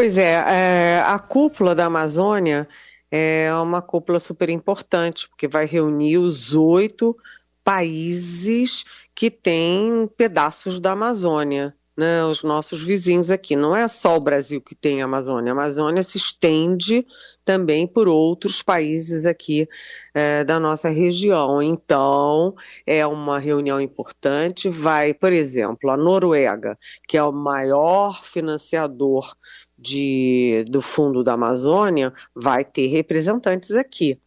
Pois 0.00 0.16
é, 0.16 0.32
é, 0.32 1.04
a 1.06 1.18
cúpula 1.18 1.74
da 1.74 1.84
Amazônia 1.84 2.66
é 3.10 3.52
uma 3.62 3.82
cúpula 3.82 4.18
super 4.18 4.48
importante, 4.48 5.28
porque 5.28 5.46
vai 5.46 5.66
reunir 5.66 6.16
os 6.16 6.54
oito 6.54 7.14
países 7.62 8.82
que 9.14 9.30
têm 9.30 10.08
pedaços 10.16 10.80
da 10.80 10.92
Amazônia 10.92 11.76
né, 12.00 12.24
os 12.24 12.42
nossos 12.42 12.82
vizinhos 12.82 13.30
aqui. 13.30 13.54
Não 13.54 13.76
é 13.76 13.86
só 13.86 14.16
o 14.16 14.20
Brasil 14.20 14.58
que 14.58 14.74
tem 14.74 15.02
a 15.02 15.04
Amazônia, 15.04 15.52
a 15.52 15.54
Amazônia 15.54 16.02
se 16.02 16.16
estende 16.16 17.06
também 17.44 17.86
por 17.86 18.08
outros 18.08 18.62
países 18.62 19.26
aqui 19.26 19.68
é, 20.14 20.42
da 20.42 20.58
nossa 20.58 20.88
região. 20.88 21.60
Então, 21.60 22.54
é 22.86 23.06
uma 23.06 23.38
reunião 23.38 23.78
importante. 23.78 24.70
Vai, 24.70 25.12
por 25.12 25.30
exemplo, 25.30 25.90
a 25.90 25.96
Noruega, 25.96 26.78
que 27.06 27.18
é 27.18 27.22
o 27.22 27.32
maior 27.32 28.24
financiador 28.24 29.34
de, 29.80 30.64
do 30.68 30.82
Fundo 30.82 31.24
da 31.24 31.32
Amazônia, 31.32 32.12
vai 32.34 32.64
ter 32.64 32.88
representantes 32.88 33.72
aqui. 33.72 34.20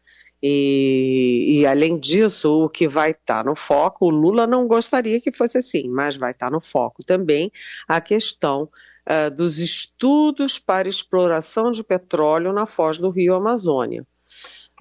E, 0.46 1.60
e, 1.62 1.66
além 1.66 1.98
disso, 1.98 2.66
o 2.66 2.70
que 2.70 2.86
vai 2.86 3.12
estar 3.12 3.44
tá 3.44 3.50
no 3.50 3.56
foco, 3.56 4.08
o 4.08 4.10
Lula 4.10 4.46
não 4.46 4.68
gostaria 4.68 5.22
que 5.22 5.32
fosse 5.32 5.58
assim, 5.58 5.88
mas 5.88 6.18
vai 6.18 6.32
estar 6.32 6.48
tá 6.48 6.52
no 6.52 6.60
foco 6.60 7.02
também 7.06 7.50
a 7.88 8.02
questão 8.02 8.70
uh, 9.08 9.34
dos 9.34 9.60
estudos 9.60 10.60
para 10.60 10.90
exploração 10.90 11.72
de 11.72 11.82
petróleo 11.82 12.52
na 12.52 12.66
foz 12.66 12.98
do 12.98 13.10
Rio 13.10 13.36
Amazônia. 13.36 14.06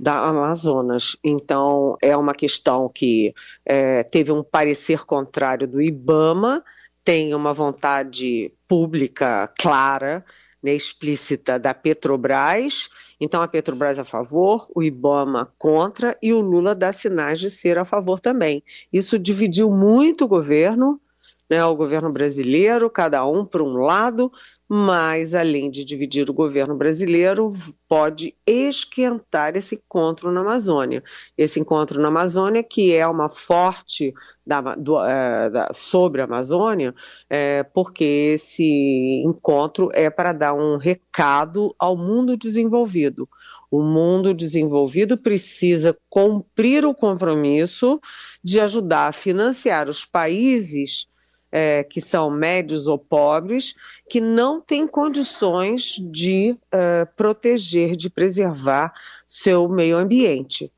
Da 0.01 0.27
Amazonas. 0.27 1.17
Então, 1.23 1.97
é 2.03 2.17
uma 2.17 2.33
questão 2.33 2.89
que 2.93 3.33
é, 3.65 4.03
teve 4.03 4.33
um 4.33 4.43
parecer 4.43 5.05
contrário 5.05 5.69
do 5.69 5.81
IBAMA, 5.81 6.65
tem 7.05 7.35
uma 7.35 7.53
vontade 7.53 8.53
pública 8.67 9.53
clara, 9.61 10.25
né, 10.63 10.75
explícita 10.75 11.59
da 11.59 11.75
Petrobras 11.75 12.91
então 13.23 13.41
a 13.41 13.47
Petrobras 13.47 14.01
a 14.01 14.05
favor, 14.05 14.67
o 14.75 14.83
IBAMA 14.83 15.53
contra 15.57 16.19
e 16.21 16.33
o 16.33 16.41
Lula 16.41 16.75
dá 16.75 16.93
sinais 16.93 17.39
de 17.39 17.49
ser 17.49 17.79
a 17.79 17.85
favor 17.85 18.19
também. 18.19 18.65
Isso 18.93 19.17
dividiu 19.17 19.71
muito 19.71 20.25
o 20.25 20.29
governo, 20.29 21.01
né, 21.49 21.65
o 21.65 21.77
governo 21.77 22.11
brasileiro, 22.11 22.91
cada 22.91 23.25
um 23.25 23.47
para 23.47 23.63
um 23.63 23.77
lado, 23.77 24.33
mas 24.75 25.35
além 25.35 25.71
de 25.71 25.85
dividir 25.85 26.31
o 26.31 26.33
governo 26.33 26.75
brasileiro, 26.75 27.53
pode 27.87 28.35
esquentar 28.47 29.55
esse 29.55 29.75
encontro 29.75 30.33
na 30.33 30.41
Amazônia. 30.41 31.05
Esse 31.37 31.61
encontro 31.61 32.01
na 32.01 32.09
Amazônia, 32.09 32.63
que 32.63 32.95
é 32.95 33.07
uma 33.07 33.29
forte 33.29 34.15
da, 34.47 34.63
do, 34.75 34.99
é, 35.05 35.51
da, 35.51 35.71
sobre 35.75 36.23
a 36.23 36.25
Amazônia, 36.25 36.95
é, 37.29 37.63
porque 37.65 38.33
esse 38.35 39.23
encontro 39.27 39.91
é 39.93 40.09
para 40.09 40.33
dar 40.33 40.55
um 40.55 40.79
recado 40.79 41.75
ao 41.79 41.95
mundo 41.95 42.35
desenvolvido. 42.35 43.29
O 43.71 43.83
mundo 43.83 44.33
desenvolvido 44.33 45.19
precisa 45.19 45.95
cumprir 46.09 46.87
o 46.87 46.95
compromisso 46.95 48.01
de 48.43 48.59
ajudar 48.59 49.09
a 49.09 49.13
financiar 49.13 49.91
os 49.91 50.03
países 50.03 51.12
é, 51.53 51.85
que 51.85 52.01
são 52.01 52.31
médios 52.31 52.87
ou 52.87 52.99
pobres, 52.99 53.75
que 54.09 54.21
não 54.21 54.61
têm 54.61 54.87
condições 54.87 55.97
de 56.11 56.57
é, 56.73 57.05
proteger, 57.05 57.95
de 57.95 58.09
preservar 58.09 58.95
seu 59.29 59.69
meio 59.69 59.99
ambiente. 59.99 60.73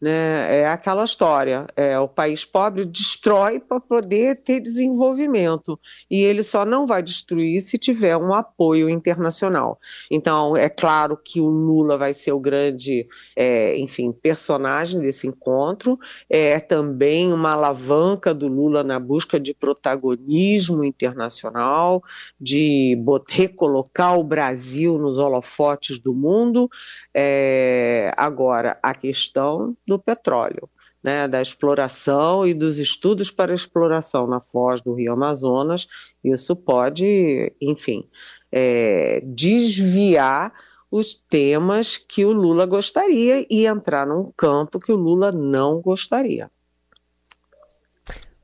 Né? 0.00 0.60
É 0.60 0.68
aquela 0.68 1.04
história, 1.04 1.66
é, 1.74 1.98
o 1.98 2.06
país 2.06 2.44
pobre 2.44 2.84
destrói 2.84 3.58
para 3.58 3.80
poder 3.80 4.36
ter 4.42 4.60
desenvolvimento 4.60 5.78
e 6.08 6.22
ele 6.22 6.44
só 6.44 6.64
não 6.64 6.86
vai 6.86 7.02
destruir 7.02 7.60
se 7.60 7.76
tiver 7.76 8.16
um 8.16 8.32
apoio 8.32 8.88
internacional. 8.88 9.78
Então, 10.08 10.56
é 10.56 10.68
claro 10.68 11.16
que 11.16 11.40
o 11.40 11.48
Lula 11.48 11.98
vai 11.98 12.14
ser 12.14 12.30
o 12.30 12.38
grande, 12.38 13.08
é, 13.34 13.76
enfim, 13.76 14.12
personagem 14.12 15.00
desse 15.00 15.26
encontro, 15.26 15.98
é 16.30 16.60
também 16.60 17.32
uma 17.32 17.52
alavanca 17.52 18.32
do 18.32 18.46
Lula 18.46 18.84
na 18.84 19.00
busca 19.00 19.40
de 19.40 19.52
protagonismo 19.52 20.84
internacional, 20.84 22.04
de 22.40 22.96
recolocar 23.28 24.16
o 24.16 24.22
Brasil 24.22 24.96
nos 24.96 25.18
holofotes 25.18 25.98
do 25.98 26.14
mundo. 26.14 26.68
É, 27.12 28.12
agora, 28.16 28.78
a 28.80 28.94
questão 28.94 29.76
do 29.88 29.98
petróleo, 29.98 30.68
né, 31.02 31.26
da 31.26 31.40
exploração 31.40 32.46
e 32.46 32.52
dos 32.52 32.78
estudos 32.78 33.30
para 33.30 33.54
exploração 33.54 34.26
na 34.26 34.40
foz 34.40 34.80
do 34.80 34.92
Rio 34.92 35.14
Amazonas. 35.14 35.88
Isso 36.22 36.54
pode, 36.54 37.52
enfim, 37.60 38.08
é, 38.52 39.20
desviar 39.24 40.52
os 40.90 41.14
temas 41.14 41.96
que 41.96 42.24
o 42.24 42.32
Lula 42.32 42.66
gostaria 42.66 43.46
e 43.50 43.66
entrar 43.66 44.06
num 44.06 44.32
campo 44.36 44.78
que 44.78 44.92
o 44.92 44.96
Lula 44.96 45.32
não 45.32 45.80
gostaria. 45.80 46.50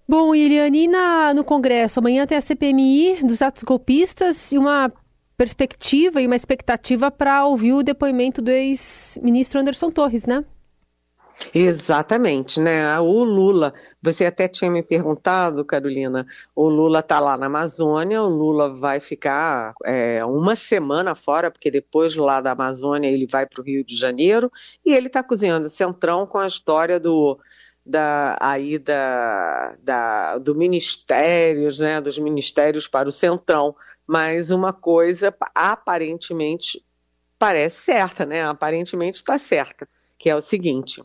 Bom, 0.06 0.34
Iriane, 0.34 0.86
no 1.34 1.42
Congresso, 1.44 1.98
amanhã 1.98 2.26
tem 2.26 2.36
a 2.36 2.40
CPMI 2.40 3.24
dos 3.24 3.40
atos 3.40 3.62
golpistas 3.62 4.52
e 4.52 4.58
uma 4.58 4.92
perspectiva 5.36 6.20
e 6.20 6.26
uma 6.26 6.36
expectativa 6.36 7.10
para 7.10 7.46
ouvir 7.46 7.72
o 7.72 7.82
depoimento 7.82 8.42
do 8.42 8.50
ex-ministro 8.50 9.60
Anderson 9.60 9.90
Torres, 9.90 10.26
né? 10.26 10.44
Exatamente, 11.52 12.60
né? 12.60 12.98
O 13.00 13.24
Lula, 13.24 13.74
você 14.00 14.24
até 14.24 14.48
tinha 14.48 14.70
me 14.70 14.82
perguntado, 14.82 15.64
Carolina, 15.64 16.26
o 16.54 16.68
Lula 16.68 17.00
está 17.00 17.18
lá 17.18 17.36
na 17.36 17.46
Amazônia, 17.46 18.22
o 18.22 18.28
Lula 18.28 18.74
vai 18.74 19.00
ficar 19.00 19.74
é, 19.84 20.24
uma 20.24 20.54
semana 20.56 21.14
fora, 21.14 21.50
porque 21.50 21.70
depois 21.70 22.14
lá 22.16 22.40
da 22.40 22.52
Amazônia 22.52 23.10
ele 23.10 23.26
vai 23.26 23.46
para 23.46 23.60
o 23.60 23.64
Rio 23.64 23.84
de 23.84 23.96
Janeiro, 23.96 24.50
e 24.84 24.92
ele 24.92 25.08
está 25.08 25.22
cozinhando 25.22 25.68
centrão 25.68 26.26
com 26.26 26.38
a 26.38 26.46
história 26.46 27.00
do 27.00 27.38
da 27.86 28.38
aí 28.40 28.78
da, 28.78 29.76
da, 29.82 30.38
do 30.38 30.54
ministérios, 30.54 31.78
né, 31.78 32.00
dos 32.00 32.18
ministérios 32.18 32.88
para 32.88 33.08
o 33.08 33.12
centrão, 33.12 33.76
mas 34.06 34.50
uma 34.50 34.72
coisa 34.72 35.34
aparentemente 35.54 36.82
parece 37.38 37.82
certa, 37.82 38.24
né? 38.24 38.42
Aparentemente 38.44 39.16
está 39.16 39.38
certa, 39.38 39.86
que 40.16 40.30
é 40.30 40.34
o 40.34 40.40
seguinte: 40.40 41.02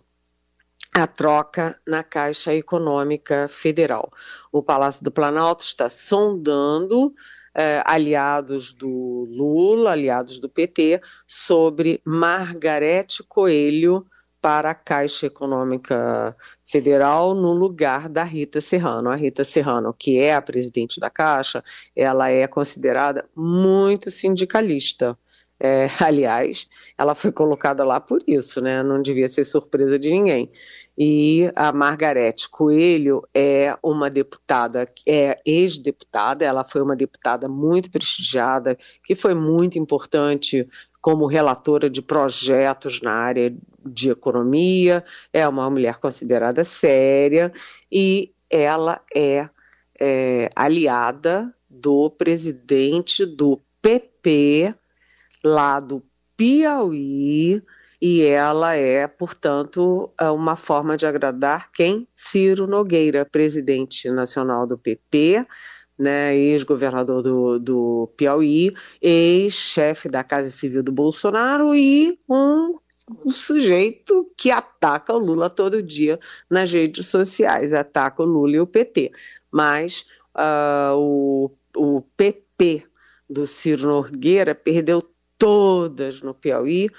a 1.00 1.08
troca 1.08 1.80
na 1.88 2.04
Caixa 2.04 2.54
Econômica 2.54 3.48
Federal. 3.48 4.12
O 4.52 4.62
Palácio 4.62 5.04
do 5.04 5.12
Planalto 5.12 5.64
está 5.64 5.90
sondando 5.90 7.14
eh, 7.56 7.82
aliados 7.86 8.74
do 8.74 9.26
Lula, 9.30 9.92
aliados 9.92 10.40
do 10.40 10.48
PT, 10.48 11.02
sobre 11.28 12.02
Margarete 12.06 13.24
Coelho 13.24 14.06
para 14.42 14.72
a 14.72 14.76
Caixa 14.76 15.26
Econômica 15.26 16.36
Federal 16.64 17.34
no 17.34 17.52
lugar 17.54 18.08
da 18.08 18.24
Rita 18.24 18.62
Serrano. 18.62 19.10
A 19.10 19.16
Rita 19.16 19.44
Serrano, 19.44 19.94
que 19.94 20.20
é 20.20 20.34
a 20.34 20.42
presidente 20.42 21.00
da 21.00 21.10
Caixa, 21.10 21.64
ela 21.96 22.30
é 22.30 22.48
considerada 22.48 23.28
muito 23.36 24.10
sindicalista. 24.12 25.18
É, 25.60 25.88
aliás, 26.00 26.68
ela 26.98 27.14
foi 27.14 27.32
colocada 27.32 27.84
lá 27.84 28.00
por 28.00 28.20
isso, 28.26 28.62
né? 28.62 28.82
Não 28.82 29.02
devia 29.02 29.28
ser 29.28 29.44
surpresa 29.44 30.00
de 30.00 30.10
ninguém. 30.10 30.50
E 31.02 31.50
a 31.56 31.72
Margarete 31.72 32.50
Coelho 32.50 33.26
é 33.34 33.74
uma 33.82 34.10
deputada, 34.10 34.86
é 35.08 35.40
ex-deputada, 35.46 36.44
ela 36.44 36.66
foi 36.66 36.82
uma 36.82 36.94
deputada 36.94 37.48
muito 37.48 37.90
prestigiada, 37.90 38.78
que 39.06 39.16
foi 39.16 39.34
muito 39.34 39.80
importante 39.80 40.68
como 41.00 41.26
relatora 41.26 41.90
de 41.90 42.02
projetos 42.02 43.02
na 43.02 43.14
área 43.14 43.56
de 43.86 44.10
economia, 44.10 45.06
é 45.32 45.48
uma 45.48 45.70
mulher 45.70 46.00
considerada 46.00 46.66
séria 46.66 47.54
e 47.90 48.34
ela 48.50 49.02
é, 49.16 49.48
é 49.98 50.50
aliada 50.54 51.56
do 51.70 52.10
presidente 52.10 53.26
do 53.26 53.62
PP 53.82 54.76
lá 55.42 55.80
do 55.80 56.04
Piauí, 56.36 57.64
e 58.02 58.24
ela 58.24 58.76
é, 58.76 59.08
portanto, 59.08 60.12
é 60.20 60.30
uma 60.30 60.56
forma 60.56 60.96
de 60.96 61.06
agradar 61.06 61.70
quem? 61.72 62.08
Ciro 62.16 62.66
Nogueira, 62.66 63.26
presidente 63.26 64.10
nacional 64.10 64.66
do 64.66 64.78
PP, 64.78 65.46
né, 65.98 66.34
ex-governador 66.38 67.22
do, 67.22 67.60
do 67.60 68.14
Piauí, 68.16 68.74
ex-chefe 69.02 70.08
da 70.08 70.24
Casa 70.24 70.50
Civil 70.50 70.82
do 70.82 70.94
Bolsonaro 70.94 71.76
e 71.76 72.18
um, 72.30 72.80
um 73.26 73.32
sujeito 73.32 74.26
que 74.38 74.50
ataca 74.50 75.14
o 75.14 75.20
Lula 75.20 75.50
todo 75.50 75.84
dia 75.84 76.18
nas 76.50 76.72
redes 76.72 77.08
sociais, 77.08 77.74
ataca 77.74 78.24
o 78.24 78.26
Lula 78.26 78.56
e 78.56 78.60
o 78.62 78.68
PT. 78.68 79.12
Mas 79.52 80.06
uh, 80.34 80.96
o, 80.96 81.52
o 81.76 82.02
PP 82.16 82.86
do 83.30 83.46
Ciro 83.46 83.90
Nogueira 83.90 84.56
perdeu 84.56 85.04
todas 85.38 86.22
no 86.22 86.34
Piauí, 86.34 86.90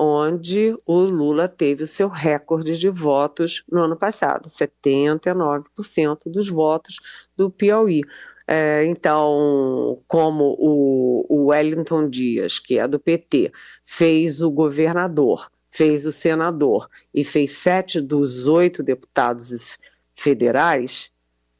onde 0.00 0.78
o 0.86 1.00
Lula 1.00 1.48
teve 1.48 1.82
o 1.82 1.86
seu 1.86 2.06
recorde 2.06 2.78
de 2.78 2.88
votos 2.88 3.64
no 3.68 3.82
ano 3.82 3.96
passado, 3.96 4.48
79% 4.48 6.30
dos 6.30 6.48
votos 6.48 6.98
do 7.36 7.50
Piauí. 7.50 8.02
É, 8.46 8.84
então, 8.84 10.00
como 10.06 10.56
o, 10.56 11.26
o 11.28 11.46
Wellington 11.46 12.08
Dias, 12.08 12.60
que 12.60 12.78
é 12.78 12.86
do 12.86 13.00
PT, 13.00 13.52
fez 13.82 14.40
o 14.40 14.52
governador, 14.52 15.50
fez 15.68 16.06
o 16.06 16.12
senador 16.12 16.88
e 17.12 17.24
fez 17.24 17.58
sete 17.58 18.00
dos 18.00 18.46
oito 18.46 18.84
deputados 18.84 19.76
federais, 20.14 21.10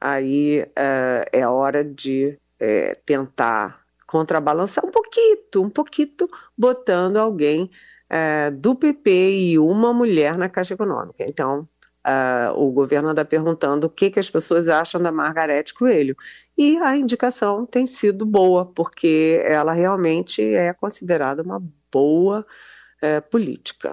aí 0.01 0.65
é, 0.77 1.29
é 1.33 1.47
hora 1.47 1.85
de 1.85 2.39
é, 2.61 2.95
tentar 3.05 3.83
contrabalançar 4.07 4.87
um 4.87 4.91
pouquinho, 4.91 5.39
um 5.57 5.69
pouquinho, 5.69 6.29
botando 6.57 7.17
alguém 7.17 7.69
é, 8.11 8.51
do 8.51 8.75
PP 8.75 9.11
e 9.11 9.59
uma 9.59 9.93
mulher 9.93 10.37
na 10.39 10.49
Caixa 10.49 10.75
Econômica. 10.75 11.25
Então, 11.29 11.69
Uh, 12.07 12.57
o 12.57 12.71
governo 12.71 13.11
está 13.11 13.23
perguntando 13.23 13.87
o 13.87 13.91
que, 13.91 14.09
que 14.09 14.21
as 14.21 14.31
pessoas 14.31 14.67
acham 14.67 15.03
da 15.03 15.13
Margarete 15.13 15.75
Coelho. 15.75 16.17
E 16.57 16.79
a 16.79 16.97
indicação 16.97 17.67
tem 17.67 17.87
sido 17.87 18.25
boa, 18.25 18.65
porque 18.65 19.43
ela 19.45 19.75
realmente 19.75 20.41
é 20.41 20.73
considerada 20.73 21.43
uma 21.43 21.63
boa 21.93 22.47
uh, 23.03 23.31
política. 23.31 23.93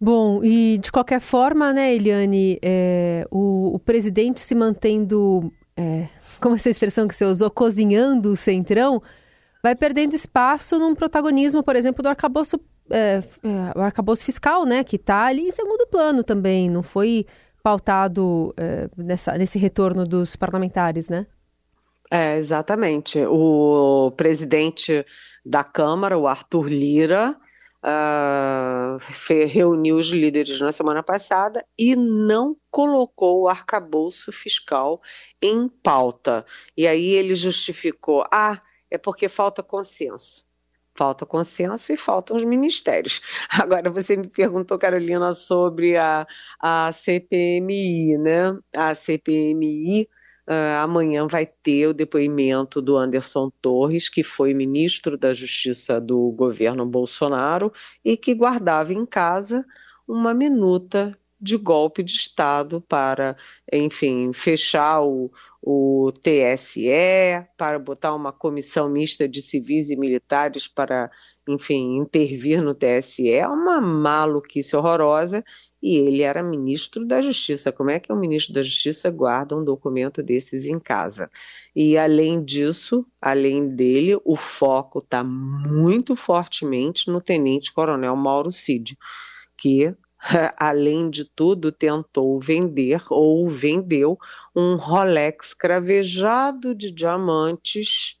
Bom, 0.00 0.44
e 0.44 0.78
de 0.78 0.92
qualquer 0.92 1.20
forma, 1.20 1.72
né, 1.72 1.94
Eliane, 1.94 2.58
é, 2.62 3.26
o, 3.30 3.74
o, 3.74 3.78
presidente 3.78 4.40
se 4.40 4.54
mantendo, 4.54 5.50
é, 5.74 6.08
como 6.38 6.54
essa 6.54 6.68
expressão 6.68 7.08
que 7.08 7.16
você 7.16 7.24
usou, 7.24 7.50
cozinhando 7.50 8.30
o 8.30 8.36
centrão, 8.36 9.02
vai 9.62 9.74
perdendo 9.74 10.14
espaço 10.14 10.78
num 10.78 10.94
protagonismo, 10.94 11.62
por 11.62 11.74
exemplo, 11.74 12.02
do 12.02 12.10
arcabouço 12.10 12.60
é, 12.90 13.22
é, 13.42 13.78
o 13.78 13.80
arcabouço 13.80 14.24
fiscal, 14.24 14.64
né, 14.64 14.84
que 14.84 14.96
está 14.96 15.26
ali 15.26 15.48
em 15.48 15.52
segundo 15.52 15.86
plano 15.86 16.22
também, 16.22 16.70
não 16.70 16.82
foi 16.82 17.26
pautado 17.62 18.54
é, 18.56 18.88
nessa, 18.96 19.32
nesse 19.32 19.58
retorno 19.58 20.04
dos 20.04 20.36
parlamentares, 20.36 21.08
né? 21.08 21.26
É, 22.10 22.36
exatamente. 22.38 23.18
O 23.26 24.12
presidente 24.16 25.04
da 25.44 25.64
Câmara, 25.64 26.16
o 26.16 26.28
Arthur 26.28 26.68
Lira, 26.68 27.36
uh, 27.82 29.46
reuniu 29.46 29.96
os 29.96 30.08
líderes 30.08 30.60
na 30.60 30.70
semana 30.70 31.02
passada 31.02 31.64
e 31.78 31.96
não 31.96 32.56
colocou 32.70 33.42
o 33.42 33.48
arcabouço 33.48 34.30
fiscal 34.30 35.00
em 35.42 35.68
pauta. 35.68 36.46
E 36.76 36.86
aí 36.86 37.10
ele 37.10 37.34
justificou: 37.34 38.24
ah, 38.32 38.60
é 38.90 38.96
porque 38.96 39.28
falta 39.28 39.62
consenso. 39.62 40.45
Falta 40.96 41.26
consenso 41.26 41.92
e 41.92 41.96
faltam 41.96 42.36
os 42.36 42.44
ministérios. 42.44 43.20
Agora, 43.50 43.90
você 43.90 44.16
me 44.16 44.28
perguntou, 44.28 44.78
Carolina, 44.78 45.34
sobre 45.34 45.96
a, 45.96 46.26
a 46.60 46.90
CPMI, 46.92 48.18
né? 48.18 48.58
A 48.74 48.94
CPMI 48.94 50.08
Uh, 50.48 50.78
amanhã 50.80 51.26
vai 51.26 51.44
ter 51.44 51.88
o 51.88 51.92
depoimento 51.92 52.80
do 52.80 52.96
Anderson 52.96 53.50
Torres, 53.60 54.08
que 54.08 54.22
foi 54.22 54.54
ministro 54.54 55.18
da 55.18 55.32
Justiça 55.32 56.00
do 56.00 56.30
governo 56.30 56.86
Bolsonaro 56.86 57.72
e 58.04 58.16
que 58.16 58.32
guardava 58.32 58.92
em 58.92 59.04
casa 59.04 59.66
uma 60.06 60.32
minuta 60.32 61.18
de 61.40 61.56
golpe 61.56 62.02
de 62.02 62.12
Estado 62.12 62.80
para, 62.80 63.36
enfim, 63.72 64.32
fechar 64.32 65.02
o, 65.02 65.30
o 65.62 66.10
TSE, 66.12 66.88
para 67.56 67.78
botar 67.78 68.14
uma 68.14 68.32
comissão 68.32 68.88
mista 68.88 69.28
de 69.28 69.42
civis 69.42 69.90
e 69.90 69.96
militares 69.96 70.66
para, 70.66 71.10
enfim, 71.48 71.98
intervir 71.98 72.62
no 72.62 72.74
TSE. 72.74 73.30
É 73.30 73.46
uma 73.46 73.80
maluquice 73.80 74.74
horrorosa 74.74 75.44
e 75.82 75.98
ele 75.98 76.22
era 76.22 76.42
ministro 76.42 77.06
da 77.06 77.20
Justiça. 77.20 77.70
Como 77.70 77.90
é 77.90 78.00
que 78.00 78.12
um 78.12 78.18
ministro 78.18 78.54
da 78.54 78.62
Justiça 78.62 79.10
guarda 79.10 79.56
um 79.56 79.64
documento 79.64 80.22
desses 80.22 80.64
em 80.64 80.78
casa? 80.78 81.28
E 81.74 81.98
além 81.98 82.42
disso, 82.42 83.06
além 83.20 83.68
dele, 83.68 84.18
o 84.24 84.36
foco 84.36 84.98
está 84.98 85.22
muito 85.22 86.16
fortemente 86.16 87.10
no 87.10 87.20
tenente-coronel 87.20 88.16
Mauro 88.16 88.50
Cid, 88.50 88.96
que 89.58 89.94
além 90.56 91.08
de 91.08 91.24
tudo, 91.24 91.70
tentou 91.70 92.40
vender 92.40 93.02
ou 93.10 93.48
vendeu 93.48 94.18
um 94.54 94.76
Rolex 94.76 95.54
cravejado 95.54 96.74
de 96.74 96.90
diamantes 96.90 98.18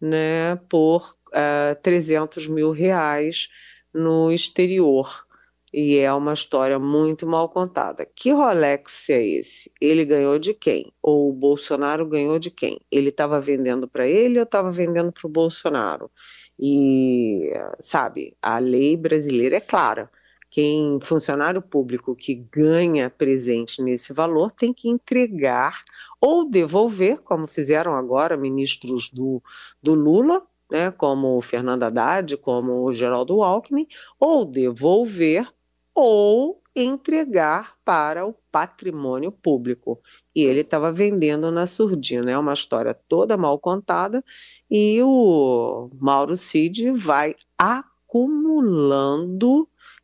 né, 0.00 0.56
por 0.68 1.02
uh, 1.28 1.72
eh, 1.72 1.74
300 1.76 2.46
mil 2.48 2.70
reais 2.72 3.48
no 3.92 4.32
exterior. 4.32 5.26
E 5.72 5.98
é 5.98 6.12
uma 6.12 6.32
história 6.32 6.78
muito 6.78 7.26
mal 7.26 7.48
contada. 7.48 8.06
Que 8.06 8.30
Rolex 8.32 9.10
é 9.10 9.24
esse? 9.24 9.70
Ele 9.80 10.04
ganhou 10.04 10.38
de 10.38 10.54
quem? 10.54 10.92
Ou 11.02 11.28
o 11.28 11.32
Bolsonaro 11.32 12.06
ganhou 12.06 12.38
de 12.38 12.50
quem? 12.50 12.80
Ele 12.90 13.10
estava 13.10 13.38
vendendo 13.40 13.86
para 13.86 14.08
ele 14.08 14.38
ou 14.38 14.44
estava 14.44 14.70
vendendo 14.70 15.12
para 15.12 15.26
o 15.26 15.30
Bolsonaro? 15.30 16.10
E, 16.58 17.50
sabe, 17.80 18.34
a 18.42 18.58
lei 18.58 18.96
brasileira 18.96 19.56
é 19.56 19.60
clara 19.60 20.10
quem 20.50 20.98
funcionário 21.00 21.60
público 21.60 22.16
que 22.16 22.34
ganha 22.34 23.10
presente 23.10 23.82
nesse 23.82 24.12
valor 24.12 24.50
tem 24.50 24.72
que 24.72 24.88
entregar 24.88 25.82
ou 26.20 26.48
devolver, 26.48 27.20
como 27.20 27.46
fizeram 27.46 27.94
agora 27.94 28.36
ministros 28.36 29.10
do, 29.10 29.42
do 29.82 29.94
Lula, 29.94 30.46
né, 30.70 30.90
como 30.90 31.40
Fernando 31.40 31.84
Haddad, 31.84 32.36
como 32.38 32.84
o 32.84 32.94
Geraldo 32.94 33.42
Alckmin, 33.42 33.86
ou 34.18 34.44
devolver 34.44 35.48
ou 35.94 36.62
entregar 36.74 37.76
para 37.84 38.24
o 38.26 38.34
patrimônio 38.52 39.32
público. 39.32 40.00
E 40.34 40.44
ele 40.44 40.60
estava 40.60 40.92
vendendo 40.92 41.50
na 41.50 41.66
surdina. 41.66 42.30
É 42.30 42.38
uma 42.38 42.52
história 42.52 42.94
toda 42.94 43.36
mal 43.36 43.58
contada 43.58 44.24
e 44.70 45.02
o 45.02 45.90
Mauro 46.00 46.36
Cid 46.36 46.92
vai 46.92 47.34
acumulando, 47.58 48.48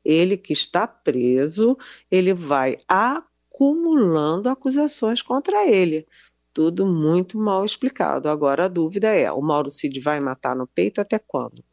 ele 0.04 0.36
que 0.36 0.52
está 0.52 0.86
preso, 0.86 1.76
ele 2.10 2.34
vai 2.34 2.78
acumulando 2.88 4.48
acusações 4.48 5.22
contra 5.22 5.66
ele. 5.68 6.06
Tudo 6.52 6.86
muito 6.86 7.38
mal 7.38 7.64
explicado. 7.64 8.28
Agora 8.28 8.66
a 8.66 8.68
dúvida 8.68 9.08
é: 9.08 9.30
o 9.32 9.40
Mauro 9.40 9.70
Cid 9.70 9.98
vai 10.00 10.20
matar 10.20 10.54
no 10.54 10.66
peito 10.66 11.00
até 11.00 11.18
quando? 11.18 11.64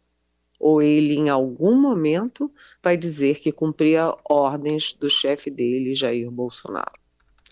Ou 0.60 0.82
ele, 0.82 1.16
em 1.16 1.30
algum 1.30 1.76
momento, 1.76 2.52
vai 2.84 2.96
dizer 2.96 3.40
que 3.40 3.52
cumpria 3.52 4.14
ordens 4.30 4.94
do 4.94 5.10
chefe 5.10 5.50
dele, 5.50 5.96
Jair 5.96 6.30
Bolsonaro. 6.30 7.00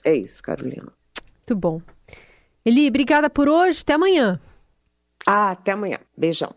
É 0.05 0.15
isso, 0.15 0.41
Carolina. 0.43 0.93
Muito 1.37 1.55
bom. 1.55 1.81
Eli, 2.63 2.87
obrigada 2.87 3.29
por 3.29 3.49
hoje. 3.49 3.81
Até 3.81 3.93
amanhã. 3.93 4.39
Ah, 5.25 5.51
até 5.51 5.71
amanhã. 5.71 5.97
Beijão. 6.15 6.53